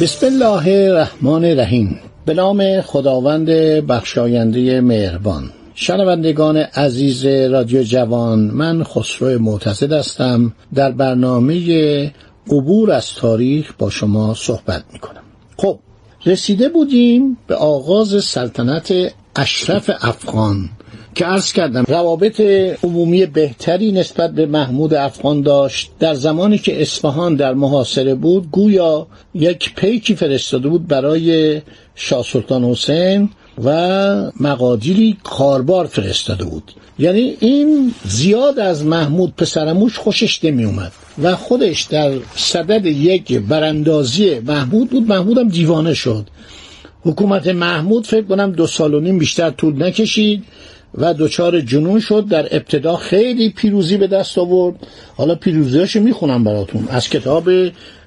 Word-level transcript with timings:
بسم 0.00 0.26
الله 0.26 0.88
الرحمن 0.88 1.44
الرحیم. 1.44 1.98
به 2.26 2.34
نام 2.34 2.80
خداوند 2.80 3.50
بخشاینده 3.86 4.80
مهربان. 4.80 5.50
شنوندگان 5.74 6.56
عزیز 6.56 7.26
رادیو 7.26 7.82
جوان 7.82 8.38
من 8.38 8.84
خسرو 8.84 9.38
معتزد 9.38 9.92
هستم. 9.92 10.52
در 10.74 10.90
برنامه 10.90 12.12
عبور 12.50 12.92
از 12.92 13.14
تاریخ 13.14 13.72
با 13.78 13.90
شما 13.90 14.34
صحبت 14.34 14.84
می 14.92 14.98
کنم 14.98 15.22
خب 15.56 15.78
رسیده 16.26 16.68
بودیم 16.68 17.36
به 17.46 17.54
آغاز 17.54 18.24
سلطنت 18.24 18.92
اشرف 19.36 19.90
افغان. 20.00 20.68
که 21.14 21.24
عرض 21.24 21.52
کردم 21.52 21.84
روابط 21.88 22.40
عمومی 22.84 23.26
بهتری 23.26 23.92
نسبت 23.92 24.30
به 24.30 24.46
محمود 24.46 24.94
افغان 24.94 25.42
داشت 25.42 25.90
در 25.98 26.14
زمانی 26.14 26.58
که 26.58 26.82
اصفهان 26.82 27.34
در 27.34 27.54
محاصره 27.54 28.14
بود 28.14 28.50
گویا 28.50 29.06
یک 29.34 29.74
پیکی 29.74 30.14
فرستاده 30.14 30.68
بود 30.68 30.88
برای 30.88 31.60
شاه 31.94 32.22
سلطان 32.22 32.64
حسین 32.64 33.30
و 33.64 34.32
مقادیری 34.40 35.16
کاربار 35.24 35.86
فرستاده 35.86 36.44
بود. 36.44 36.72
یعنی 36.98 37.36
این 37.40 37.94
زیاد 38.04 38.58
از 38.58 38.84
محمود 38.84 39.34
پسرموش 39.36 39.98
خوشش 39.98 40.44
نمی 40.44 40.64
اومد 40.64 40.92
و 41.22 41.36
خودش 41.36 41.82
در 41.82 42.12
صدد 42.36 42.86
یک 42.86 43.38
براندازی 43.38 44.38
محمود 44.38 44.90
بود. 44.90 45.08
محمودم 45.08 45.48
دیوانه 45.48 45.94
شد. 45.94 46.26
حکومت 47.02 47.46
محمود 47.46 48.06
فکر 48.06 48.22
کنم 48.24 48.52
دو 48.52 48.66
سال 48.66 48.94
و 48.94 49.00
نیم 49.00 49.18
بیشتر 49.18 49.50
طول 49.50 49.82
نکشید. 49.82 50.44
و 50.94 51.14
دچار 51.14 51.60
جنون 51.60 52.00
شد. 52.00 52.26
در 52.28 52.48
ابتدا 52.50 52.96
خیلی 52.96 53.50
پیروزی 53.50 53.96
به 53.96 54.06
دست 54.06 54.38
آورد. 54.38 54.74
حالا 55.16 55.34
پیروزیاشو 55.34 56.00
می‌خونم 56.00 56.44
براتون. 56.44 56.88
از 56.88 57.08
کتاب 57.08 57.50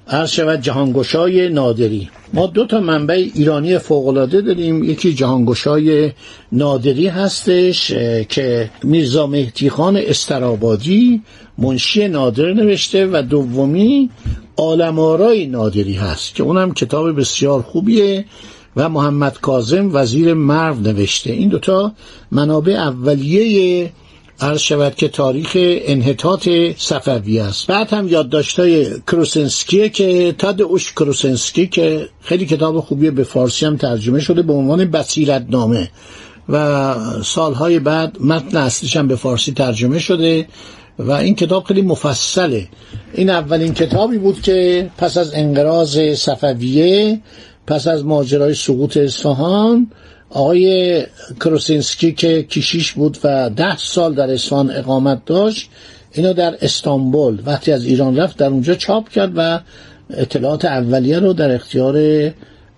عرض 0.08 0.30
شود 0.30 0.60
جهانگشای 0.60 1.48
نادری. 1.48 2.10
ما 2.32 2.46
دو 2.46 2.66
تا 2.66 2.80
منبع 2.80 3.14
ایرانی 3.14 3.78
فوقالعاده 3.78 4.40
داریم. 4.40 4.84
یکی 4.84 5.14
جهانگشای 5.14 6.12
نادری 6.52 7.06
هستش 7.06 7.92
که 8.28 8.70
میرزا 8.82 9.26
مهدی 9.26 9.70
خان 9.70 9.96
استرابادی 9.96 11.22
منشی 11.58 12.08
نادر 12.08 12.52
نوشته 12.52 13.06
و 13.06 13.22
دومی 13.22 14.10
آلمارای 14.56 15.46
نادری 15.46 15.94
هست 15.94 16.34
که 16.34 16.42
اونم 16.42 16.74
کتاب 16.74 17.20
بسیار 17.20 17.62
خوبیه. 17.62 18.24
و 18.76 18.88
محمد 18.88 19.40
کازم 19.40 19.90
وزیر 19.92 20.34
مرو 20.34 20.74
نوشته. 20.74 21.32
این 21.32 21.48
دوتا 21.48 21.92
منابع 22.30 22.72
اولیه 22.72 23.92
عرض 24.40 24.60
شود 24.60 24.94
که 24.94 25.08
تاریخ 25.08 25.50
انحطاط 25.54 26.48
صفوی 26.76 27.38
است. 27.38 27.66
بعد 27.66 27.92
هم 27.92 28.08
یادداشتای 28.08 29.00
کروسنسکی 29.00 29.90
که 29.90 30.34
تاد 30.38 30.62
اوش 30.62 30.92
کروسنسکی 30.92 31.66
که 31.66 32.08
خیلی 32.20 32.46
کتاب 32.46 32.80
خوبیه 32.80 33.10
به 33.10 33.24
فارسی 33.24 33.66
هم 33.66 33.76
ترجمه 33.76 34.20
شده 34.20 34.42
به 34.42 34.52
عنوان 34.52 34.84
بصیرت 34.84 35.46
نامه 35.50 35.90
و 36.48 36.94
سالهای 37.22 37.78
بعد 37.78 38.16
متن 38.20 38.56
اصلیش 38.56 38.96
هم 38.96 39.08
به 39.08 39.16
فارسی 39.16 39.52
ترجمه 39.52 39.98
شده 39.98 40.46
و 40.98 41.12
این 41.12 41.34
کتاب 41.34 41.64
خیلی 41.64 41.82
مفصله. 41.82 42.68
این 43.14 43.30
اولین 43.30 43.74
کتابی 43.74 44.18
بود 44.18 44.42
که 44.42 44.90
پس 44.98 45.16
از 45.18 45.34
انقراض 45.34 45.98
صفویه 45.98 47.20
پس 47.66 47.86
از 47.86 48.04
ماجرای 48.04 48.54
سقوط 48.54 48.96
اصفهان 48.96 49.90
آقای 50.30 51.02
کروسینسکی 51.40 52.12
که 52.12 52.42
کشیش 52.42 52.92
بود 52.92 53.18
و 53.24 53.50
ده 53.50 53.76
سال 53.76 54.14
در 54.14 54.30
اصفهان 54.30 54.70
اقامت 54.70 55.24
داشت 55.26 55.70
اینو 56.12 56.32
در 56.32 56.56
استانبول 56.62 57.42
وقتی 57.46 57.72
از 57.72 57.84
ایران 57.84 58.16
رفت 58.16 58.36
در 58.36 58.46
اونجا 58.46 58.74
چاپ 58.74 59.08
کرد 59.08 59.32
و 59.36 59.60
اطلاعات 60.10 60.64
اولیه 60.64 61.18
رو 61.18 61.32
در 61.32 61.54
اختیار 61.54 61.96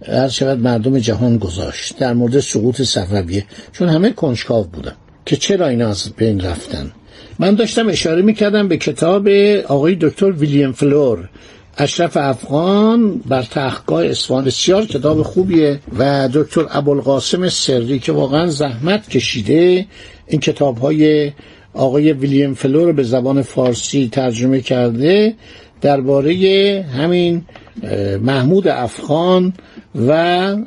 هر 0.09 0.29
شود 0.29 0.59
مردم 0.59 0.99
جهان 0.99 1.39
گذاشت 1.39 1.99
در 1.99 2.13
مورد 2.13 2.41
سقوط 2.41 2.83
صفویه. 2.83 3.45
چون 3.73 3.89
همه 3.89 4.11
کنجکاو 4.11 4.65
بودن 4.65 4.93
که 5.27 5.37
چرا 5.37 5.69
اینا 5.69 5.89
از 5.89 6.13
بین 6.17 6.41
رفتن؟ 6.41 6.93
من 7.39 7.55
داشتم 7.55 7.89
اشاره 7.89 8.23
می‌کردم 8.23 8.69
به 8.69 8.77
کتاب 8.77 9.29
آقای 9.69 9.97
دکتر 10.01 10.31
ویلیام 10.31 10.73
فلور. 10.73 11.29
اشرف 11.79 12.17
افغان 12.17 13.19
بر 13.19 13.43
تحقیقات 13.43 14.07
اصفهان. 14.07 14.45
بسیار 14.45 14.87
کتاب 14.87 15.23
خوبیه. 15.23 15.81
و 15.99 16.29
دکتر 16.33 16.67
ابوالقاسم 16.71 17.49
سری 17.49 17.99
که 17.99 18.13
واقعا 18.13 18.47
زحمت 18.47 19.09
کشیده 19.09 19.87
این 20.27 20.41
کتاب 20.41 20.79
های 20.79 21.33
آقای 21.75 22.13
ویلیام 22.13 22.55
فلور 22.55 22.87
رو 22.87 22.93
به 22.93 23.03
زبان 23.03 23.43
فارسی 23.43 24.09
ترجمه 24.13 24.61
کرده 24.61 25.35
درباره 25.81 26.87
همین 26.99 27.45
محمود 28.21 28.69
افغان 28.69 29.53
و 30.09 30.13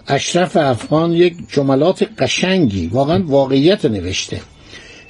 اشرف 0.08 0.58
افغان 0.58 1.14
یک 1.14 1.34
جملات 1.48 2.08
قشنگی 2.20 2.88
واقعا 2.88 3.24
واقعیت 3.28 3.86
نوشته. 3.86 4.42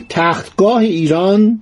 تختگاه 0.09 0.77
ایران 0.77 1.61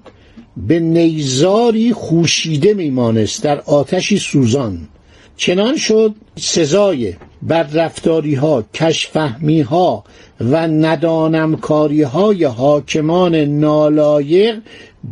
به 0.67 0.79
نیزاری 0.79 1.93
خوشیده 1.93 2.73
میمانست 2.73 3.43
در 3.43 3.59
آتشی 3.59 4.17
سوزان. 4.17 4.87
چنان 5.37 5.77
شد 5.77 6.15
سزای 6.35 7.13
بدرفتاری 7.49 8.35
ها 8.35 8.63
کشفهمی 8.73 9.61
ها 9.61 10.03
و 10.41 10.67
ندانمکاری 10.67 12.01
های 12.01 12.43
حاکمان 12.43 13.35
نالایق 13.35 14.55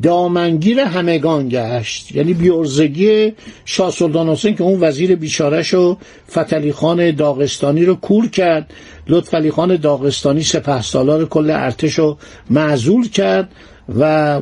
دامنگیر 0.03 0.79
همگان 0.79 1.49
گشت. 1.49 2.15
یعنی 2.15 2.33
بیورزگی 2.33 3.33
شاه 3.65 3.91
سلطان 3.91 4.29
حسین 4.29 4.55
که 4.55 4.63
اون 4.63 4.83
وزیر 4.83 5.15
بیچارش 5.15 5.73
و 5.73 5.97
فتلی 6.31 6.71
خان 6.71 7.11
داغستانی 7.11 7.85
رو 7.85 7.95
کور 7.95 8.29
کرد 8.29 8.73
لطفعلی 9.07 9.51
خان 9.51 9.75
داغستانی 9.75 10.43
سپه 10.43 10.81
سالار 10.81 11.25
کل 11.25 11.49
ارتش 11.49 11.99
رو 11.99 12.17
معزول 12.49 13.09
کرد 13.09 13.49
و 13.99 14.41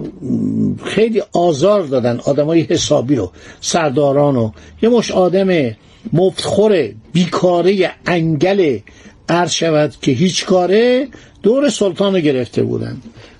خیلی 0.85 1.21
آزار 1.33 1.83
دادن 1.83 2.19
آدمای 2.25 2.61
حسابی 2.61 3.15
رو 3.15 3.31
سرداران 3.61 4.35
و 4.35 4.51
یه 4.81 4.89
مش 4.89 5.11
آدم 5.11 5.75
مفتخور 6.13 6.89
بیکاره 7.13 7.91
انگل 8.05 8.77
عرض 9.29 9.51
شود 9.51 9.93
که 10.01 10.11
هیچ 10.11 10.45
کاره 10.45 11.07
دور 11.43 11.69
سلطان 11.69 12.15
رو 12.15 12.19
گرفته 12.19 12.63
بودن 12.63 12.97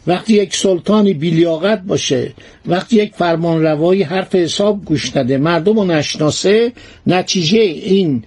وقتی 0.08 0.34
یک 0.34 0.56
سلطانی 0.56 1.14
بیلیاقت 1.14 1.82
باشه 1.82 2.34
وقتی 2.66 2.96
یک 2.96 3.14
فرمان 3.16 3.64
روایی 3.64 4.04
حرف 4.04 4.36
حساب 4.36 4.86
گوش 4.86 5.16
نده 5.18 5.38
مردم 5.38 5.80
رو 5.80 5.86
نشناسه 5.86 6.72
نتیجه 7.08 7.60
این 7.60 8.24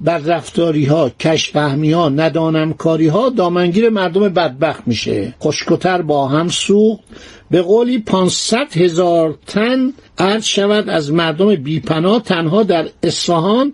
بر 0.00 0.18
رفتاری 0.18 0.84
ها 0.84 1.10
کشفهمی 1.20 1.92
ها 1.92 2.08
ندانمکاری 2.08 3.06
ها 3.06 3.28
دامنگیر 3.28 3.88
مردم 3.88 4.28
بدبخت 4.28 4.82
میشه. 4.86 5.34
خشکتر 5.42 6.02
با 6.02 6.28
هم 6.28 6.48
سوخت. 6.48 7.02
به 7.50 7.62
قولی 7.62 7.98
500 7.98 8.76
هزار 8.76 9.38
تن 9.46 9.92
عرض 10.18 10.44
شود 10.44 10.88
از 10.88 11.12
مردم 11.12 11.54
بیپناه 11.54 12.22
تنها 12.22 12.62
در 12.62 12.88
اصفهان 13.02 13.72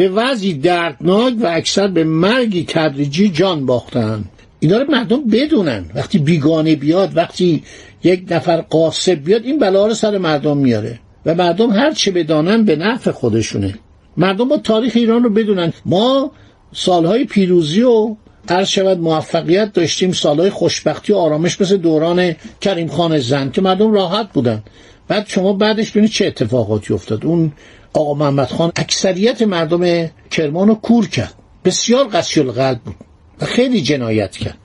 به 0.00 0.08
وضعی 0.08 0.54
دردناک 0.54 1.34
و 1.40 1.46
اکثر 1.46 1.88
به 1.88 2.04
مرگی 2.04 2.64
تدریجی 2.68 3.28
جان 3.28 3.66
باختن 3.66 4.24
اینا 4.60 4.78
رو 4.78 4.90
مردم 4.90 5.24
بدونن. 5.24 5.84
وقتی 5.94 6.18
بیگانه 6.18 6.76
بیاد 6.76 7.16
وقتی 7.16 7.62
یک 8.04 8.24
نفر 8.30 8.60
قاسب 8.60 9.24
بیاد 9.24 9.44
این 9.44 9.58
بلا 9.58 9.86
رو 9.86 9.94
سر 9.94 10.18
مردم 10.18 10.56
میاره. 10.56 10.98
و 11.26 11.34
مردم 11.34 11.70
هر 11.70 11.92
چه 11.92 12.10
بدانن 12.10 12.64
به 12.64 12.76
نفع 12.76 13.10
خودشونه. 13.10 13.74
مردم 14.16 14.48
با 14.48 14.56
تاریخ 14.56 14.92
ایران 14.96 15.22
رو 15.22 15.30
بدونن. 15.30 15.72
ما 15.86 16.32
سالهای 16.72 17.24
پیروزی 17.24 17.82
و 17.82 18.16
عرض 18.48 18.68
شود 18.68 18.98
موفقیت 18.98 19.72
داشتیم 19.72 20.12
سالهای 20.12 20.50
خوشبختی 20.50 21.12
و 21.12 21.16
آرامش 21.16 21.60
مثل 21.60 21.76
دوران 21.76 22.36
کریم 22.60 22.88
خان 22.88 23.18
زن 23.18 23.50
که 23.50 23.60
مردم 23.60 23.92
راحت 23.92 24.32
بودن. 24.32 24.62
بعد 25.08 25.26
شما 25.28 25.52
بعدش 25.52 25.90
ببینید 25.90 26.10
چه 26.10 26.26
اتفاقاتی 26.26 26.94
افتاد. 26.94 27.26
اون 27.26 27.52
آقا 27.92 28.14
محمد 28.14 28.48
خان 28.48 28.72
اکثریت 28.76 29.42
مردم 29.42 30.10
کرمان 30.30 30.68
رو 30.68 30.74
کور 30.74 31.08
کرد. 31.08 31.34
بسیار 31.64 32.08
قسی 32.08 32.40
القلب 32.40 32.78
بود 32.78 32.94
و 33.40 33.44
خیلی 33.44 33.82
جنایت 33.82 34.36
کرد. 34.36 34.58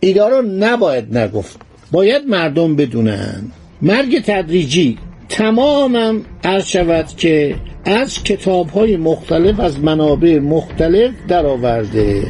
اینا 0.00 0.28
رو 0.28 0.42
نباید 0.42 1.18
نگفت. 1.18 1.58
باید 1.92 2.22
مردم 2.26 2.76
بدونن. 2.76 3.52
مرگ 3.82 4.22
تدریجی 4.24 4.98
تمامم 5.28 6.22
عرض 6.44 6.64
شود 6.64 7.06
که 7.16 7.56
از 7.84 8.22
کتاب 8.22 8.70
های 8.70 8.96
مختلف 8.96 9.60
از 9.60 9.80
منابع 9.80 10.38
مختلف 10.38 11.10
درآورده. 11.28 12.22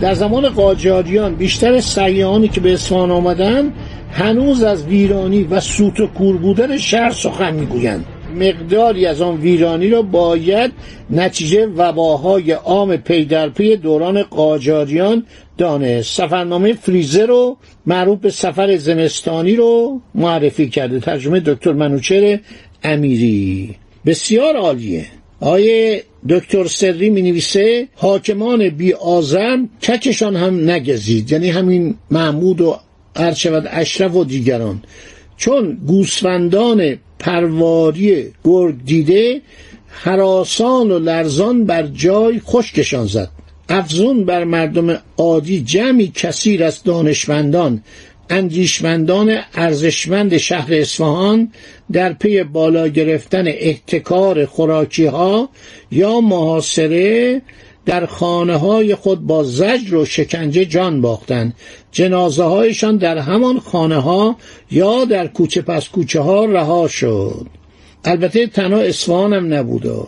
در 0.00 0.14
زمان 0.14 0.48
قاجاریان 0.48 1.34
بیشتر 1.34 1.80
سیاهانی 1.80 2.48
که 2.48 2.60
به 2.60 2.72
اصفهان 2.72 3.10
آمدن 3.10 3.72
هنوز 4.12 4.62
از 4.62 4.84
ویرانی 4.84 5.42
و 5.44 5.60
سوت 5.60 6.00
و 6.00 6.06
کور 6.06 6.36
بودن 6.36 6.76
شهر 6.76 7.10
سخن 7.10 7.54
می‌گویند. 7.54 8.04
مقداری 8.36 9.06
از 9.06 9.20
آن 9.20 9.36
ویرانی 9.36 9.90
را 9.90 10.02
باید 10.02 10.72
نتیجه 11.10 11.66
وباهای 11.66 12.52
عام 12.52 12.96
پی 12.96 13.24
در 13.24 13.48
پی 13.48 13.76
دوران 13.76 14.22
قاجاریان 14.22 15.26
دانست. 15.58 16.16
سفرنامه 16.16 16.72
فریزر 16.72 17.26
رو 17.26 17.56
معروف 17.86 18.18
به 18.18 18.30
سفر 18.30 18.76
زمستانی 18.76 19.56
رو 19.56 20.00
معرفی 20.14 20.68
کرده. 20.68 21.00
ترجمه 21.00 21.40
دکتر 21.40 21.72
منوچر 21.72 22.38
امیری. 22.84 23.76
بسیار 24.06 24.56
عالیه. 24.56 25.06
آیه 25.40 26.04
دکتر 26.28 26.66
سری 26.66 27.10
می 27.10 27.22
نویسه 27.22 27.88
حاکمان 27.94 28.68
بی 28.68 28.92
آزم 28.92 29.68
ککشان 29.82 30.36
هم 30.36 30.70
نگزید. 30.70 31.32
یعنی 31.32 31.50
همین 31.50 31.94
محمود 32.10 32.60
و 32.60 32.76
شود 33.36 33.68
اشرف 33.70 34.14
و 34.14 34.24
دیگران. 34.24 34.82
چون 35.36 35.78
گوسفندان 35.86 36.98
پرواری 37.18 38.24
گرگ 38.44 38.74
دیده 38.84 39.40
حراسان 39.88 40.90
و 40.90 40.98
لرزان 40.98 41.64
بر 41.64 41.86
جای 41.86 42.40
خشکشان 42.40 43.06
زد. 43.06 43.28
افزون 43.68 44.24
بر 44.24 44.44
مردم 44.44 44.98
عادی 45.16 45.60
جمعی 45.60 46.12
کثیر 46.14 46.64
از 46.64 46.82
دانشمندان. 46.82 47.82
اندیشمندان 48.30 49.38
ارزشمند 49.54 50.36
شهر 50.36 50.74
اصفهان 50.74 51.52
در 51.92 52.12
پی 52.12 52.42
بالا 52.42 52.88
گرفتن 52.88 53.48
احتکار 53.48 54.44
خوراکی 54.46 55.06
ها 55.06 55.48
یا 55.90 56.20
محاصره 56.20 57.42
در 57.86 58.06
خانه 58.06 58.56
های 58.56 58.94
خود 58.94 59.26
با 59.26 59.44
زجر 59.44 59.94
و 59.94 60.04
شکنجه 60.04 60.64
جان 60.64 61.00
باختند. 61.00 61.54
جنازه 61.92 62.42
هایشان 62.42 62.96
در 62.96 63.18
همان 63.18 63.58
خانه 63.58 64.00
ها 64.00 64.36
یا 64.70 65.04
در 65.04 65.26
کوچه 65.26 65.62
پس 65.62 65.88
کوچه 65.88 66.20
ها 66.20 66.44
رها 66.44 66.88
شد. 66.88 67.46
البته 68.04 68.46
تنها 68.46 68.80
اصفهان 68.80 69.32
هم 69.32 69.54
نبوده. 69.54 70.02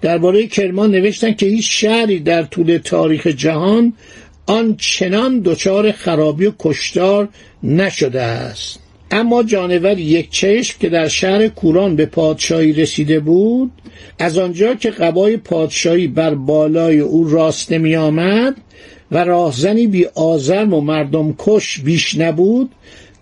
درباره 0.00 0.46
کرمان 0.46 0.90
نوشتن 0.90 1.34
که 1.34 1.46
هیچ 1.46 1.66
شهری 1.70 2.20
در 2.20 2.42
طول 2.42 2.78
تاریخ 2.84 3.26
جهان 3.26 3.92
آنچنان 4.46 5.40
دچار 5.40 5.92
خرابی 5.92 6.46
و 6.46 6.52
کشتار 6.58 7.28
نشده 7.62 8.22
است. 8.22 8.78
اما 9.10 9.42
جانور 9.42 9.98
یک 9.98 10.30
چشم 10.30 10.76
که 10.80 10.88
در 10.88 11.08
شهر 11.08 11.48
کوران 11.48 11.96
به 11.96 12.06
پادشاهی 12.06 12.72
رسیده 12.72 13.20
بود 13.20 13.72
از 14.18 14.38
آنجا 14.38 14.74
که 14.74 14.90
قبای 14.90 15.36
پادشاهی 15.36 16.06
بر 16.06 16.34
بالای 16.34 17.00
او 17.00 17.28
راست 17.28 17.72
نمی 17.72 17.96
آمد 17.96 18.56
و 19.10 19.24
راهزنی 19.24 19.86
بی 19.86 20.06
آزرم 20.14 20.74
و 20.74 20.80
مردم 20.80 21.34
کش 21.38 21.80
بیش 21.80 22.18
نبود 22.18 22.70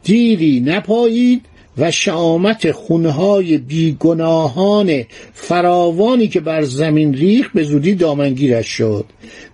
دیری 0.04 0.60
نپایید 0.60 1.46
و 1.78 1.90
شعامت 1.90 2.72
خونهای 2.72 3.58
بیگناهان 3.58 5.04
فراوانی 5.34 6.28
که 6.28 6.40
بر 6.40 6.62
زمین 6.62 7.14
ریخ 7.14 7.50
به 7.54 7.62
زودی 7.62 7.94
دامنگیرش 7.94 8.66
شد. 8.66 9.04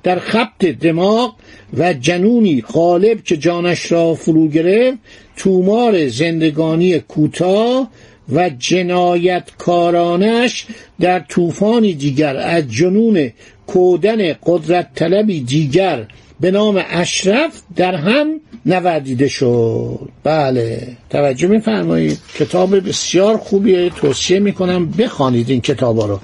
در 0.02 0.18
خبت 0.18 0.66
دماغ 0.66 1.34
و 1.78 1.92
جنونی 1.92 2.60
غالب 2.60 3.22
که 3.22 3.36
جانش 3.36 3.92
را 3.92 4.14
فرو 4.14 4.48
گرفت 4.48 4.98
تومار 5.36 6.08
زندگانی 6.08 6.98
کوتاه 6.98 7.90
و 8.32 8.50
جنایتکارانش 8.58 10.66
در 11.00 11.20
طوفانی 11.20 11.94
دیگر 11.94 12.36
از 12.36 12.69
جنون 12.69 13.30
کودن 13.66 14.32
قدرت 14.46 14.94
طلبی 14.94 15.40
دیگر 15.40 16.06
به 16.40 16.50
نام 16.50 16.84
اشرف 16.88 17.62
در 17.76 17.94
هم 17.94 18.40
نوردیده 18.66 19.28
شد. 19.28 20.08
بله 20.24 20.96
توجه 21.10 21.48
میفرمایید. 21.48 22.18
کتاب 22.34 22.88
بسیار 22.88 23.36
خوبیه. 23.36 23.90
توصیه 23.90 24.38
می‌کنم 24.38 24.90
بخوانید 24.90 25.50
این 25.50 25.60
کتابا 25.60 26.06
رو. 26.06 26.20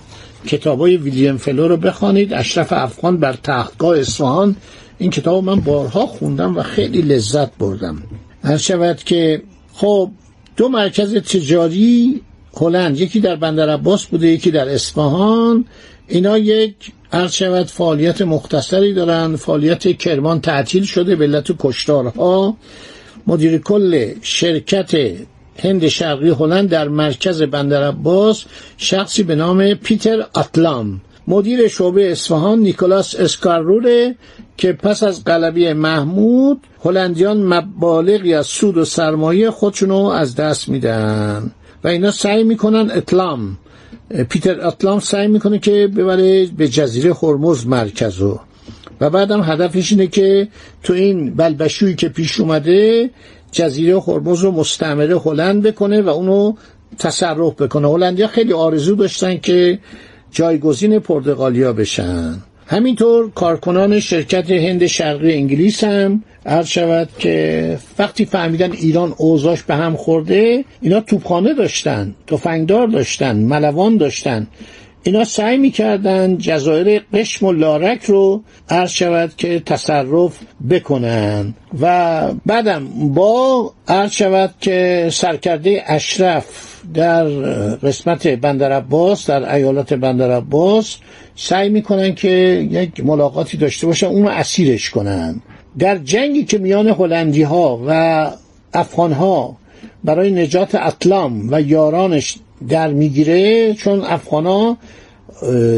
کتابای 0.47 0.97
ویلیام 0.97 1.37
فلو 1.37 1.69
رو 1.69 1.77
بخوانید. 1.77 2.33
اشرف 2.33 2.73
افغان 2.73 3.17
بر 3.17 3.33
تختگاه 3.43 3.99
اصفهان. 3.99 4.57
این 4.99 5.11
کتاب 5.11 5.45
من 5.45 5.61
بارها 5.61 6.07
خوندم 6.07 6.57
و 6.57 6.63
خیلی 6.63 7.03
لذت 7.03 7.57
بردم. 7.59 8.03
هر 8.45 8.57
شود 8.57 8.97
که 8.97 9.43
خب 9.75 10.11
دو 10.57 10.69
مرکز 10.69 11.15
تجاری 11.15 12.21
هلند 12.57 13.01
یکی 13.01 13.21
در 13.21 13.37
بندر 13.37 13.71
عباس 13.71 14.07
بوده 14.07 14.27
یکی 14.27 14.51
در 14.51 14.69
اصفهان. 14.69 15.65
اینا 16.09 16.39
یک 16.39 16.75
عرض 17.13 17.33
شود 17.33 17.67
فعالیت 17.67 18.23
مختصری 18.23 18.95
دارن 18.95 19.37
فعالیت 19.37 19.99
کرمان 19.99 20.41
تعطیل 20.41 20.85
شده 20.85 21.17
به 21.17 21.25
علت 21.25 21.53
کشتارها. 21.59 22.57
مدیر 23.27 23.59
کل 23.59 24.15
شرکت 24.23 24.95
هند 25.59 25.89
شرقی 25.89 26.29
هلند 26.29 26.69
در 26.69 26.89
مرکز 26.89 27.43
بندر 27.43 27.89
عباس 27.89 28.45
شخصی 28.77 29.23
به 29.23 29.35
نام 29.35 29.75
پیتر 29.75 30.27
اتلام 30.37 31.01
مدیر 31.29 31.69
شعبه 31.69 32.13
اصفهان 32.13 32.59
نیکولاس 32.59 33.15
اسکاروره 33.15 34.15
که 34.57 34.73
پس 34.73 35.03
از 35.03 35.25
غلبی 35.25 35.73
محمود 35.73 36.61
هلندیان 36.85 37.43
مبالغی 37.43 38.35
از 38.35 38.47
سود 38.47 38.77
و 38.77 38.85
سرمایه 38.85 39.51
خودشونو 39.51 40.05
از 40.05 40.35
دست 40.35 40.69
میدن. 40.69 41.51
و 41.85 41.89
اینا 41.89 42.11
سعی 42.11 42.45
می‌کنن 42.45 42.91
اطلام 42.91 43.59
پیتر 44.29 44.67
اطلام 44.67 45.01
سعی 45.01 45.29
می‌کنه 45.29 45.59
که 45.59 45.89
ببره 45.97 46.47
به 46.47 46.69
جزیره 46.69 47.15
هرمز 47.15 47.67
مرکزو 47.67 48.41
و 49.01 49.11
بعدم 49.11 49.43
هدفش 49.43 49.93
اینه 49.93 50.07
که 50.07 50.49
تو 50.83 50.93
این 50.93 51.35
بلبشویی 51.35 51.95
که 51.95 52.09
پیش 52.09 52.41
اومده 52.41 53.11
جزیره 53.53 54.01
هرمز 54.01 54.41
رو 54.41 54.51
مستعمره 54.51 55.19
هلند 55.19 55.63
بکنه 55.63 56.03
و 56.03 56.09
اونو 56.09 56.53
تصرف 56.99 57.63
بکنه. 57.63 57.89
هلندیا 57.89 58.27
خیلی 58.27 58.53
آرزو 58.53 58.95
داشتن 58.95 59.37
که 59.37 59.79
جایگزین 60.31 60.99
پرتغالیا 60.99 61.73
بشن. 61.73 62.37
همینطور 62.73 63.31
کارکنان 63.31 64.01
شرکت 64.01 64.51
هند 64.51 64.87
شرقی 64.87 65.33
انگلیس 65.33 65.85
هم 65.85 66.23
عرض 66.47 66.67
شود 66.67 67.09
که 67.19 67.79
وقتی 67.99 68.25
فهمیدن 68.25 68.73
ایران 68.73 69.15
اوضاش 69.19 69.63
به 69.63 69.75
هم 69.75 69.97
خورده 69.97 70.65
اینا 70.81 71.01
توپخانه 71.01 71.55
داشتن 71.55 72.15
تفنگدار 72.27 72.87
داشتن 72.87 73.37
ملوان 73.37 73.97
داشتن. 73.97 74.47
اینا 75.03 75.25
سعی 75.25 75.57
می‌کردن 75.57 76.39
جزایر 76.39 77.03
قشم 77.15 77.47
و 77.47 77.53
لارک 77.53 78.05
رو 78.05 78.43
عرض 78.69 78.91
شود 78.91 79.33
که 79.37 79.61
تصرف 79.61 80.39
بکنن. 80.71 81.55
و 81.81 82.23
بعدم 82.47 82.89
با 83.15 83.73
عرض 83.89 84.13
شود 84.13 84.55
که 84.61 85.09
سرکرده 85.13 85.83
اشرف 85.87 86.72
در 86.95 87.25
قسمت 87.83 88.29
بندر 88.29 88.73
عباس 88.73 89.31
در 89.31 89.55
ایالات 89.55 89.95
بندر 89.95 90.31
عباس 90.31 90.97
سعی 91.37 91.69
می‌کنن 91.69 92.15
که 92.15 92.29
یک 92.71 93.07
ملاقاتی 93.07 93.57
داشته 93.57 93.87
باشن 93.87 94.07
اونو 94.07 94.29
اسیرش 94.29 94.91
کنن. 94.91 95.43
در 95.79 95.99
جنگی 95.99 96.45
که 96.45 96.59
میان 96.59 96.89
هلندی 96.89 97.43
ها 97.43 97.81
و 97.87 98.31
افغان 98.75 99.13
ها 99.13 99.57
برای 100.05 100.31
نجات 100.31 100.75
اطلام 100.75 101.49
و 101.53 101.61
یارانش 101.61 102.37
در 102.69 102.89
می‌گیره 102.89 103.75
چون 103.75 104.05
افغان 104.05 104.47
ها 104.47 104.77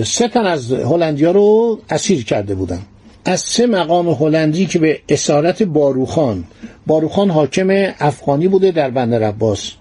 سه 0.04 0.28
تن 0.28 0.46
از 0.46 0.72
هلندی 0.72 1.24
ها 1.24 1.30
رو 1.30 1.78
اسیر 1.90 2.24
کرده 2.24 2.54
بودن. 2.54 2.80
از 3.24 3.40
سه 3.40 3.66
مقام 3.66 4.08
هلندی 4.08 4.66
که 4.66 4.78
به 4.78 5.00
اسارت 5.08 5.62
باروخان 5.62 6.44
باروخان 6.86 7.30
حاکم 7.30 7.92
افغانی 7.98 8.48
بوده 8.48 8.70
در 8.70 8.90
بندر 8.90 9.22
عباس. 9.22 9.72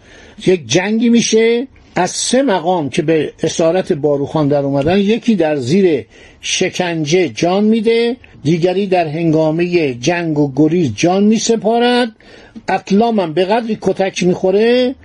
یک 0.47 0.67
جنگی 0.67 1.09
میشه. 1.09 1.67
از 1.95 2.11
سه 2.11 2.41
مقام 2.41 2.89
که 2.89 3.01
به 3.01 3.33
اسارت 3.43 3.93
باروخان 3.93 4.47
در 4.47 4.59
اومدن 4.59 4.97
یکی 4.97 5.35
در 5.35 5.55
زیر 5.55 6.05
شکنجه 6.41 7.29
جان 7.29 7.63
میده 7.63 8.17
دیگری 8.43 8.87
در 8.87 9.07
هنگامه 9.07 9.93
جنگ 9.93 10.39
و 10.39 10.51
گریز 10.55 10.91
جان 10.95 11.23
میسپارد. 11.23 12.11
اطلامم 12.67 13.33
به 13.33 13.45
قدری 13.45 13.77
کتک 13.81 14.23
می‌خوره 14.23 14.95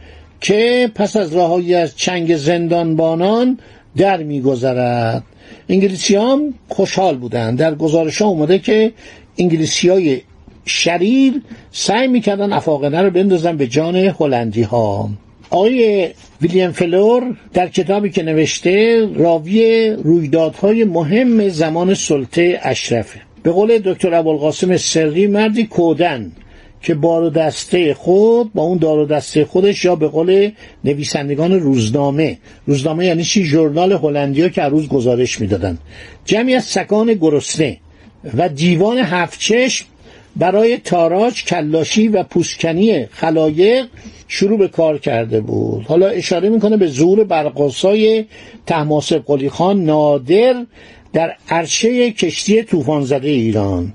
که 0.41 0.91
پس 0.95 1.17
از 1.17 1.37
رهایی 1.37 1.75
از 1.75 1.97
چنگ 1.97 2.37
زندانبانان 2.37 3.59
در 3.97 4.23
میگذرد. 4.23 5.23
انگلیسی 5.69 6.17
هم 6.17 6.55
خوشحال 6.69 7.17
بودن 7.17 7.55
در 7.55 7.75
گزارش 7.75 8.23
ها 8.23 8.29
اومده 8.29 8.59
که 8.59 8.93
انگلیسی 9.39 9.89
های 9.89 10.21
شریر 10.69 11.43
سعی 11.73 12.09
می‌کردن 12.09 12.53
افاقنه 12.53 13.03
رو 13.03 13.11
بندازن 13.11 13.57
به 13.57 13.67
جان 13.67 13.97
هلندی 13.97 14.63
ها 14.63 15.11
آقای 15.51 16.09
ویلیام 16.43 16.73
فلور 16.73 17.37
در 17.53 17.69
کتابی 17.69 18.11
که 18.11 18.23
نوشته 18.23 19.07
راوی 19.15 19.91
رویدادهای 19.91 20.85
مهم 20.85 21.49
زمان 21.49 21.95
سلطه 21.95 22.61
اشرفه 22.63 23.21
به 23.43 23.51
قول 23.53 23.79
دکتر 23.79 24.15
ابوالقاسم 24.15 24.77
سری 24.77 25.27
مردی 25.27 25.67
کودن 25.67 26.33
که 26.83 26.95
بار 26.95 27.23
و 27.23 27.31
دسته 27.31 27.95
خود 27.95 28.53
با 28.53 28.63
اون 28.63 28.79
دار 28.79 28.99
و 28.99 29.07
دسته 29.07 29.45
خودش 29.45 29.85
یا 29.85 29.97
به 29.97 30.09
قول 30.09 30.51
نویسندگان 30.85 31.53
روزنامه. 31.53 32.39
روزنامه 32.67 33.07
یعنی 33.07 33.25
چی؟ 33.25 33.45
ژورنال 33.45 33.93
هلندیا 33.93 34.49
که 34.49 34.63
هر 34.63 34.69
روز 34.69 34.89
گزارش 34.89 35.41
می‌دادن. 35.41 35.79
جمعی 36.25 36.55
از 36.55 36.65
سکان 36.65 37.15
گرسنه 37.15 37.77
و 38.37 38.49
دیوان 38.49 38.99
هفت 38.99 39.41
چشم 39.41 39.87
برای 40.39 40.77
تاراج 40.77 41.45
کلاشی 41.45 42.09
و 42.09 42.23
پوسکنی 42.23 43.07
خلایق 43.07 43.87
شروع 44.29 44.59
به 44.59 44.69
کار 44.69 44.99
کرده 44.99 45.41
بود. 45.41 45.85
حالا 45.85 46.09
اشاره 46.09 46.49
می‌کنه 46.49 46.77
به 46.77 46.87
زور 46.87 47.25
برقاسای 47.25 48.25
تحماسب 48.67 49.25
قلی 49.27 49.49
خان 49.49 49.85
نادر 49.85 50.67
در 51.13 51.37
عرشه 51.49 52.11
کشتی 52.11 52.63
طوفان 52.63 53.05
زده 53.05 53.29
ایران 53.29 53.93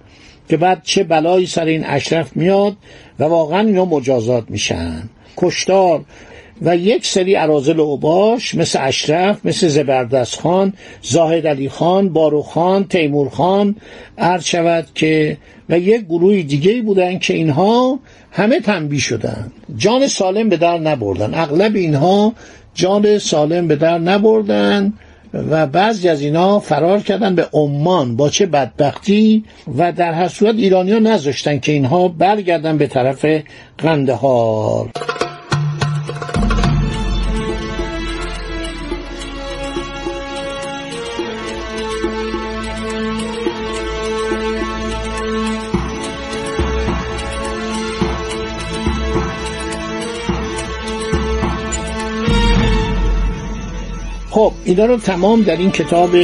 که 0.50 0.58
بعد 0.58 0.84
چه 0.84 1.04
بلایی 1.04 1.46
سر 1.46 1.66
این 1.66 1.86
اشرف 1.86 2.38
میاد 2.38 2.78
و 3.20 3.24
واقعا 3.24 3.60
اینا 3.60 3.86
مجازات 3.86 4.44
میشن. 4.50 5.10
کشتار 5.38 6.06
و 6.62 6.78
یک 6.78 7.06
سری 7.06 7.36
عرازل 7.36 7.80
اوباش 7.80 8.56
مثل 8.56 8.80
اشرف 8.82 9.46
مثل 9.46 9.68
زبردست 9.68 10.40
خان 10.40 10.74
زاهد 11.02 11.48
علی 11.48 11.70
خان 11.70 12.10
بارو 12.10 12.42
خان 12.42 12.84
تیمور 12.84 13.30
خان 13.30 13.76
عرض 14.18 14.44
شود 14.44 14.88
که 14.96 15.38
و 15.70 15.80
یک 15.80 16.02
گروه 16.02 16.42
دیگه 16.42 16.82
بودن 16.82 17.20
که 17.20 17.34
اینها 17.34 18.00
همه 18.32 18.60
تنبی 18.60 19.00
شدن 19.00 19.52
جان 19.78 20.08
سالم 20.08 20.50
به 20.50 20.58
در 20.58 20.78
نبردن. 20.78 21.34
اغلب 21.34 21.76
اینها 21.76 22.34
جان 22.74 23.18
سالم 23.18 23.68
به 23.68 23.76
در 23.76 23.98
نبردن 23.98 24.94
و 25.34 25.68
بعضی 25.68 26.10
از 26.10 26.22
اینا 26.22 26.60
فرار 26.60 27.00
کردن 27.00 27.36
به 27.36 27.48
عمان 27.54 28.16
با 28.16 28.30
چه 28.30 28.46
بدبختی 28.46 29.44
و 29.78 29.92
در 29.92 30.14
هر 30.14 30.28
صورت 30.28 30.56
ها 30.74 30.84
نذاشتن 30.84 31.60
که 31.60 31.72
اینها 31.72 32.08
برگردن 32.08 32.78
به 32.78 32.88
طرف 32.88 33.26
قندهار. 33.78 34.90
اینا 54.66 54.86
رو 54.86 54.98
تمام 54.98 55.42
در 55.42 55.58
این 55.58 55.72
کتاب 55.72 56.16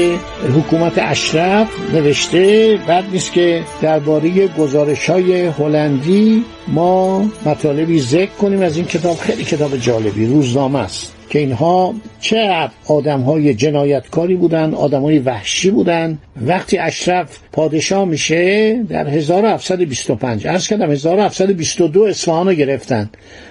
حکومت 0.57 0.93
اشرف 0.97 1.67
نوشته. 1.93 2.79
بعد 2.87 3.05
نیست 3.11 3.33
که 3.33 3.63
درباره 3.81 4.47
گزارش 4.47 5.09
های 5.09 5.45
هلندی 5.45 6.43
ما 6.67 7.25
مطالبی 7.45 7.99
ذکر 7.99 8.31
کنیم. 8.31 8.61
از 8.61 8.77
این 8.77 8.85
کتاب 8.85 9.17
خیلی 9.17 9.43
کتاب 9.43 9.77
جالبی. 9.77 10.25
روزنامه 10.25 10.79
است. 10.79 11.18
که 11.29 11.39
اینها 11.39 11.95
چه 12.21 12.69
آدم 12.87 13.21
های 13.21 13.53
جنایتکاری 13.53 14.35
بودن 14.35 14.73
آدم 14.73 15.01
های 15.01 15.19
وحشی 15.19 15.71
بودن. 15.71 16.17
وقتی 16.41 16.77
اشرف 16.77 17.39
پادشاه 17.51 18.05
میشه 18.05 18.73
در 18.89 19.07
1725 19.07 20.47
ارز 20.47 20.67
کردم 20.67 20.91
1722 20.91 22.01
اصفهان 22.01 22.47
رو 22.47 22.53
گرفتن. 22.53 23.09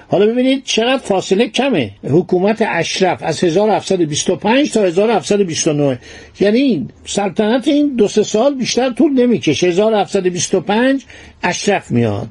حالا 0.08 0.26
ببینید 0.26 0.64
چقدر 0.64 1.02
فاصله 1.02 1.48
کمه. 1.48 1.90
حکومت 2.04 2.64
اشرف 2.68 3.22
از 3.22 3.44
1725 3.44 4.72
تا 4.72 4.82
1729 4.82 5.98
یعنی 6.40 6.88
سلطنت 7.04 7.68
این 7.68 7.94
دو 7.96 8.08
سه 8.08 8.22
سال 8.22 8.54
بیشتر 8.54 8.90
طول 8.90 9.12
نمی‌کشه. 9.12 9.66
1725 9.66 11.04
اشرف 11.42 11.90
میاد. 11.90 12.28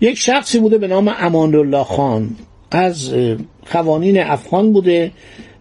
یک 0.00 0.18
شخصی 0.18 0.58
بوده 0.58 0.78
به 0.78 0.88
نام 0.88 1.14
امان 1.18 1.54
الله 1.54 1.84
خان. 1.84 2.30
از 2.70 3.12
قوانین 3.70 4.20
افغان 4.20 4.72
بوده 4.72 5.10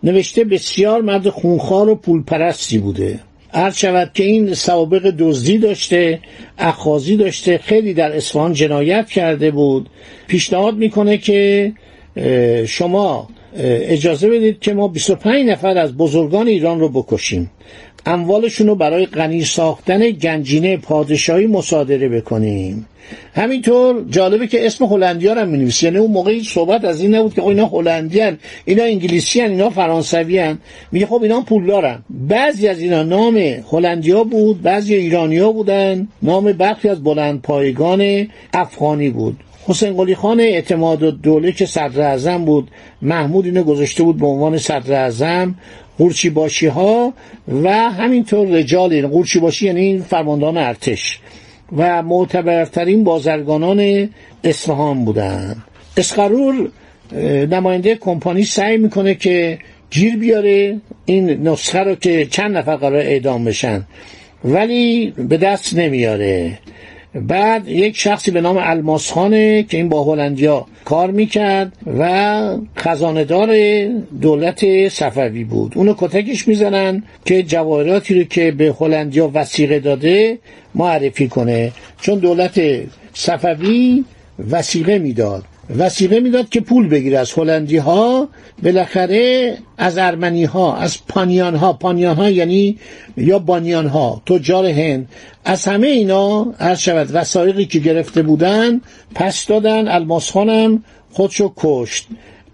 نوشته 0.03 0.43
بسیار 0.43 1.01
مرد 1.01 1.29
خونخوار 1.29 1.89
و 1.89 1.95
پولپرستی 1.95 2.77
بوده. 2.77 3.19
عرض 3.53 3.77
شود 3.77 4.11
که 4.13 4.23
این 4.23 4.53
سوابق 4.53 5.13
دزدی 5.19 5.57
داشته 5.57 6.19
اخازی 6.57 7.17
داشته 7.17 7.57
خیلی 7.57 7.93
در 7.93 8.15
اصفهان 8.15 8.53
جنایت 8.53 9.09
کرده 9.09 9.51
بود. 9.51 9.89
پیشنهاد 10.27 10.75
می‌کنه 10.77 11.17
که 11.17 11.71
شما 12.67 13.29
اجازه 13.57 14.29
بدید 14.29 14.59
که 14.59 14.73
ما 14.73 14.87
25 14.87 15.49
نفر 15.49 15.77
از 15.77 15.97
بزرگان 15.97 16.47
ایران 16.47 16.79
رو 16.79 16.89
بکشیم. 16.89 17.51
اموالشون 18.05 18.67
رو 18.67 18.75
برای 18.75 19.05
غنی 19.05 19.43
ساختن 19.43 20.09
گنجینه 20.09 20.77
پادشاهی 20.77 21.47
مصادره 21.47 22.09
بکنیم. 22.09 22.85
همینطور 23.35 24.05
جالبه 24.09 24.47
که 24.47 24.65
اسم 24.65 24.85
هلندیا 24.85 25.33
رو 25.33 25.45
می 25.45 25.73
یعنی 25.81 25.97
اون 25.97 26.11
موقع 26.11 26.39
صحبت 26.43 26.85
از 26.85 27.01
این 27.01 27.15
نبود 27.15 27.33
که 27.33 27.43
اینا 27.43 27.65
هلندیان 27.65 28.37
اینا 28.65 28.83
انگلیسی 28.83 29.41
هن. 29.41 29.51
اینا 29.51 29.69
فرانسوی 29.69 30.39
هن. 30.39 30.57
میگه 30.91 31.05
خب 31.05 31.19
اینا 31.23 31.41
پول 31.41 31.67
دارن 31.67 31.99
بعضی 32.09 32.67
از 32.67 32.79
اینا 32.79 33.03
نام 33.03 33.37
هلندیا 33.71 34.23
بود 34.23 34.61
بعضی 34.61 34.95
ایرانیا 34.95 35.51
بودن. 35.51 36.07
نام 36.21 36.51
برخی 36.51 36.89
از 36.89 37.03
بلند 37.03 37.41
پایگان 37.41 38.27
افغانی 38.53 39.09
بود. 39.09 39.39
حسین 39.67 39.93
قلی 39.93 40.15
خان 40.15 40.39
اعتماد 40.39 41.03
و 41.03 41.11
دوله 41.11 41.51
که 41.51 41.65
صدر 41.65 42.01
اعظم 42.01 42.45
بود 42.45 42.71
محمود 43.01 43.45
اینو 43.45 43.63
گذاشته 43.63 44.03
بود 44.03 44.17
به 44.17 44.25
عنوان 44.25 44.57
صدر 44.57 44.93
اعظم. 44.93 45.55
قورچی 45.97 46.29
باشی 46.29 46.67
ها 46.67 47.13
و 47.63 47.69
همینطور 47.69 48.47
رجال 48.47 49.07
قورچی 49.07 49.39
باشی 49.39 49.65
یعنی 49.65 49.81
این 49.81 50.01
فرماندهان 50.01 50.57
ارتش. 50.57 51.19
و 51.77 52.01
معتبرترین 52.01 53.03
بازرگانان 53.03 54.09
اصفهان 54.43 55.05
بودند 55.05 55.63
اسقرور 55.97 56.69
نماینده 57.49 57.95
کمپانی 57.95 58.43
سعی 58.43 58.77
می‌کنه 58.77 59.15
که 59.15 59.59
گیر 59.91 60.15
بیاره 60.15 60.79
این 61.05 61.47
نسخه 61.47 61.79
رو 61.79 61.95
که 61.95 62.25
چند 62.25 62.57
نفر 62.57 62.75
قرار 62.75 62.95
اعدام 62.95 63.45
بشن. 63.45 63.83
ولی 64.45 65.13
به 65.17 65.37
دست 65.37 65.75
نمیاره. 65.75 66.59
بعد 67.15 67.67
یک 67.67 67.97
شخصی 67.97 68.31
به 68.31 68.41
نام 68.41 68.57
الماسخانه 68.57 69.63
که 69.63 69.77
این 69.77 69.89
با 69.89 70.03
هلندیا 70.03 70.65
کار 70.85 71.11
می‌کرد 71.11 71.73
و 71.99 72.57
خزاندار 72.77 73.55
دولت 74.21 74.89
صفوی 74.89 75.43
بود. 75.43 75.73
اونو 75.75 75.93
کتکش 75.97 76.47
می‌زنن 76.47 77.03
که 77.25 77.43
جواهراتی 77.43 78.19
رو 78.19 78.23
که 78.23 78.51
به 78.51 78.75
هلندیا 78.79 79.31
وسیقه 79.33 79.79
داده 79.79 80.37
معرفی 80.75 81.27
کنه. 81.27 81.71
چون 82.01 82.19
دولت 82.19 82.61
صفوی 83.13 84.05
وسیقه 84.51 84.99
می‌داد. 84.99 85.43
وسیقه 85.77 86.19
می‌داد 86.19 86.49
که 86.49 86.61
پول 86.61 86.89
بگیره 86.89 87.19
از 87.19 87.33
هلندی 87.33 87.77
ها 87.77 88.27
بالاخره 88.63 89.57
از 89.77 89.97
ارمنی 89.97 90.43
ها 90.43 90.75
از 90.75 90.97
پانیان 91.07 91.55
ها 91.55 91.73
پانیان 91.73 92.15
ها 92.15 92.29
یعنی 92.29 92.77
یا 93.17 93.39
بانیان 93.39 93.87
ها 93.87 94.21
تجار 94.25 94.65
هند. 94.65 95.09
از 95.45 95.65
همه 95.65 95.87
اینا 95.87 96.43
هر 96.59 96.75
شود 96.75 97.09
وسایقی 97.13 97.65
که 97.65 97.79
گرفته 97.79 98.21
بودن 98.21 98.81
پس 99.15 99.47
دادن 99.47 99.87
الماس 99.87 100.31
خانم 100.31 100.83
خودشو 101.11 101.53
کشت. 101.57 102.07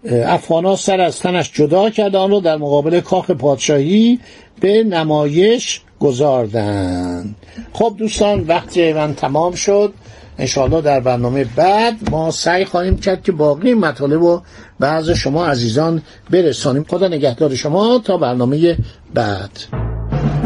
افغانا 0.06 0.76
سر 0.76 1.02
از 1.02 1.20
تنش 1.20 1.52
جدا 1.54 1.90
کرد 1.90 2.16
آن 2.16 2.32
رو 2.32 2.40
در 2.40 2.56
مقابل 2.56 3.00
کاخ 3.00 3.32
پادشاهی 3.32 4.20
به 4.60 4.84
نمایش 4.84 5.82
گذاردن 6.00 7.36
خب 7.74 7.96
دوستان 7.98 8.46
وقتی 8.48 8.94
من 8.94 9.16
تمام 9.16 9.54
شد. 9.54 9.94
انشاءالله 10.40 10.82
در 10.82 11.00
برنامه 11.00 11.46
بعد 11.56 12.10
ما 12.12 12.32
سعی 12.32 12.66
خواهیم 12.66 12.98
کرد 12.98 13.24
که 13.24 13.32
باقی 13.32 13.74
مطالب 13.74 14.22
رو 14.22 14.42
بعض 14.80 15.10
شما 15.10 15.46
عزیزان 15.46 16.02
برسانیم. 16.30 16.86
خدا 16.90 17.08
نگهدار 17.08 17.56
شما. 17.56 18.02
تا 18.06 18.18
برنامه 18.18 18.78
بعد. 19.14 19.52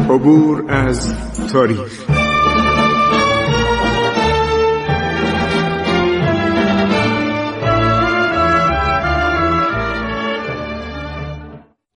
عبور 0.08 0.64
از 0.68 1.14
تاریخ. 1.52 2.13